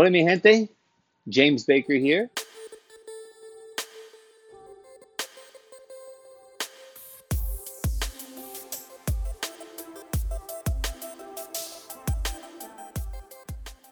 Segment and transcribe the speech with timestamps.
[0.00, 0.68] Hola mi gente,
[1.28, 2.30] James Baker here.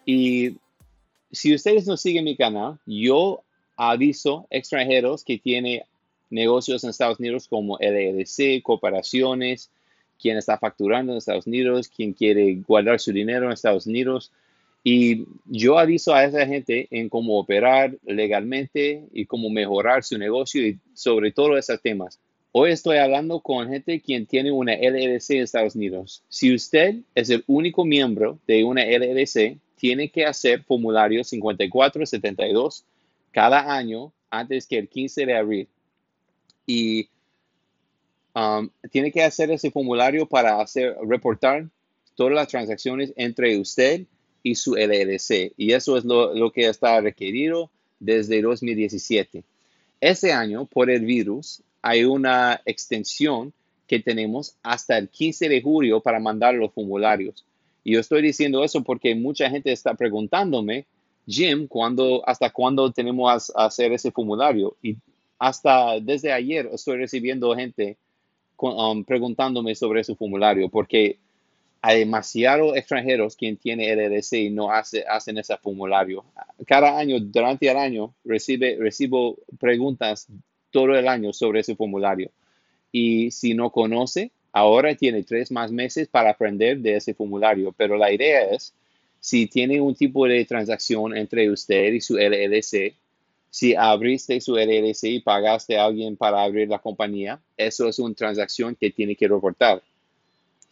[0.05, 0.57] Y
[1.33, 3.43] si ustedes no siguen mi canal, yo
[3.77, 5.83] aviso extranjeros que tienen
[6.31, 9.73] negocios en Estados Unidos como LLC, corporaciones,
[10.23, 14.31] quien está facturando en Estados Unidos, quien quiere guardar su dinero en Estados Unidos.
[14.89, 20.65] Y yo aviso a esa gente en cómo operar legalmente y cómo mejorar su negocio
[20.65, 22.21] y sobre todo esos temas.
[22.53, 26.23] Hoy estoy hablando con gente quien tiene una LLC en Estados Unidos.
[26.29, 32.85] Si usted es el único miembro de una LLC, tiene que hacer formulario 5472
[33.33, 35.69] cada año antes que el 15 de abril.
[36.65, 37.09] Y
[38.37, 41.67] um, tiene que hacer ese formulario para hacer reportar
[42.15, 44.07] todas las transacciones entre usted
[44.47, 45.55] y su LLC.
[45.57, 47.69] Y eso es lo, lo que está requerido
[47.99, 49.43] desde 2017.
[50.01, 53.53] Ese año, por el virus, hay una extensión
[53.89, 57.45] que tenemos hasta el 15 de julio para mandar los formularios.
[57.83, 60.87] Y yo estoy diciendo eso porque mucha gente está preguntándome,
[61.27, 64.77] Jim, ¿cuándo, ¿hasta cuándo tenemos a, hacer ese formulario?
[64.81, 64.97] Y
[65.41, 67.97] hasta desde ayer estoy recibiendo gente
[68.59, 71.19] um, preguntándome sobre ese formulario porque
[71.87, 76.25] hay demasiados extranjeros quien tiene LLC y no hace, hacen ese formulario.
[76.67, 80.27] Cada año, durante el año, recibe, recibo preguntas
[80.71, 82.31] todo el año sobre ese formulario.
[82.93, 87.99] Y si no conoce, Ahora tiene tres más meses para aprender de ese formulario, pero
[87.99, 88.73] la idea es,
[89.21, 92.95] si tiene un tipo de transacción entre usted y su LLC,
[93.51, 98.15] si abriste su LLC y pagaste a alguien para abrir la compañía, eso es una
[98.15, 99.83] transacción que tiene que reportar.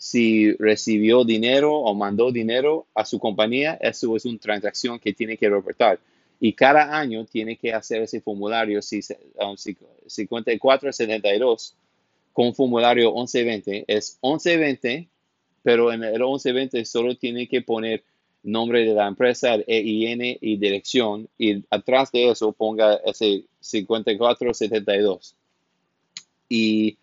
[0.04, 5.38] Si recibió dinero o mandó dinero a su compañía, eso es una transacción que tiene
[5.38, 5.98] que reportar.
[6.38, 11.74] Y cada año tiene que hacer ese formulario si, 5472
[12.34, 15.08] con formulario 1120 es 1120,
[15.62, 18.04] pero en el 1120 solo tiene que poner
[18.42, 25.34] nombre de la empresa, el EIN y dirección, y atrás de eso ponga ese 5472.
[26.50, 26.98] Y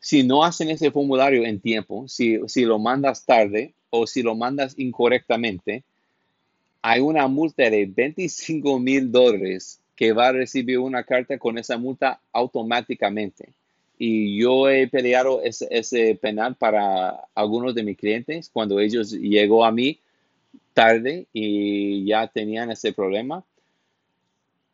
[0.00, 4.34] si no hacen ese formulario en tiempo, si, si lo mandas tarde o si lo
[4.34, 5.82] mandas incorrectamente,
[6.82, 11.76] hay una multa de 25 mil dólares que va a recibir una carta con esa
[11.76, 13.48] multa automáticamente.
[13.98, 19.72] Y yo he peleado ese, penal para algunos de mis clientes cuando ellos llegó a
[19.72, 19.98] mí
[20.72, 23.42] tarde y ya tenían ese problema.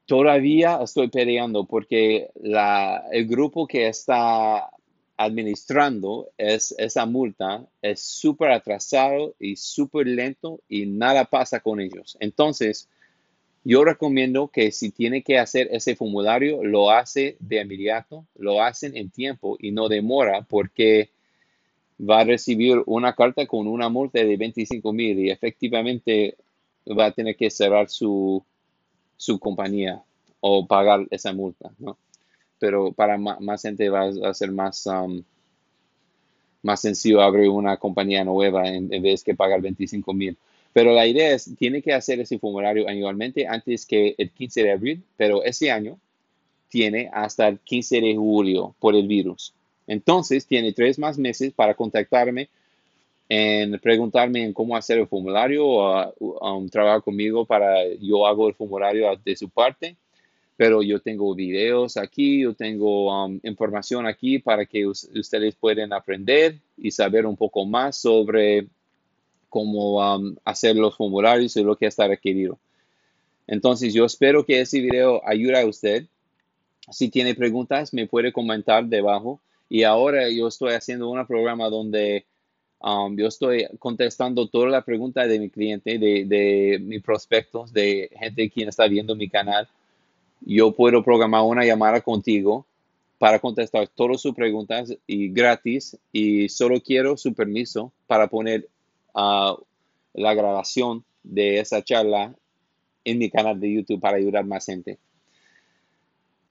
[0.05, 4.69] Todavía estoy peleando porque la, el grupo que está
[5.17, 12.17] administrando es, esa multa es súper atrasado y súper lento y nada pasa con ellos.
[12.21, 12.89] Entonces,
[13.65, 18.97] yo recomiendo que si tiene que hacer ese formulario, lo hace de inmediato, lo hacen
[18.97, 21.11] en tiempo y no demora porque
[21.99, 26.37] va a recibir una carta con una multa de 25 mil y efectivamente
[26.87, 28.45] va a tener que cerrar su,
[29.17, 30.03] su compañía
[30.41, 31.97] o pagar esa multa, ¿no?
[32.59, 35.23] Pero para más, gente va a ser más, um,
[36.63, 40.37] más sencillo abrir una compañía nueva en, en vez que pagar 25 mil.
[40.73, 44.73] Pero la idea es, tiene que hacer ese formulario anualmente antes que el 15 de
[44.73, 45.99] abril, pero ese año
[46.69, 49.55] tiene hasta el 15 de julio por el virus.
[49.87, 52.49] Entonces, tiene tres más meses para contactarme
[53.29, 58.55] en preguntarme en cómo hacer el formulario o um, trabajar conmigo para yo hago el
[58.55, 59.97] formulario de su parte.
[60.57, 66.61] Pero yo tengo videos aquí, yo tengo um, información aquí para que ustedes puedan aprender
[66.77, 68.69] y saber un poco más sobre
[69.49, 72.59] cómo um, hacer los formularios y lo que está requerido.
[73.47, 76.07] Entonces, yo espero que ese video ayude a usted.
[76.91, 79.41] Si tiene preguntas, me puede comentar debajo.
[79.69, 82.25] Y ahora yo estoy haciendo un programa donde
[82.81, 88.11] um, yo estoy contestando todas las preguntas de mi cliente, de, de mis prospectos, de
[88.19, 89.69] gente quien está viendo mi canal.
[90.47, 92.67] Yo puedo programar una llamada contigo
[93.19, 98.69] para contestar todas sus preguntas y gratis y solo quiero su permiso para poner
[99.15, 102.35] la grabación de esa charla
[103.05, 104.99] en mi canal de YouTube para ayudar más gente.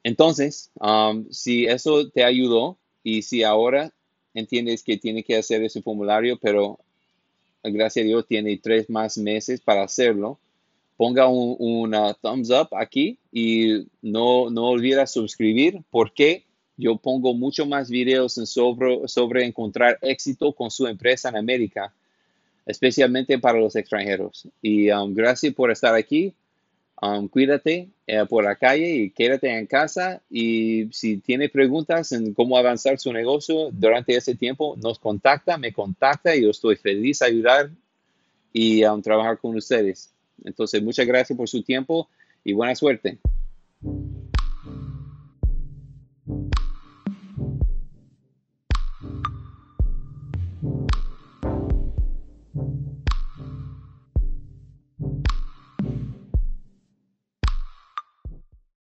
[0.04, 3.94] Entonces, um, si eso te ayudó y si ahora
[4.34, 6.80] entiendes que tiene que hacer ese formulario, pero
[7.64, 10.40] gracias a Dios tiene tres más meses para hacerlo,
[10.98, 16.46] ponga un, una thumbs up aquí y no, no olvides suscribir porque
[16.78, 21.94] yo pongo mucho más videos sobre, sobre encontrar éxito con su empresa en América
[22.66, 24.48] especialmente para los extranjeros.
[24.62, 26.34] Y um, gracias por estar aquí.
[27.02, 30.22] Um, cuídate eh, por la calle y quédate en casa.
[30.30, 35.74] Y si tiene preguntas en cómo avanzar su negocio durante ese tiempo, nos contacta, me
[35.74, 37.70] contacta yo estoy feliz de ayudar
[38.54, 40.13] y um, trabajar con ustedes.
[40.44, 42.10] Entonces, muchas gracias por su tiempo
[42.44, 43.20] y buena suerte.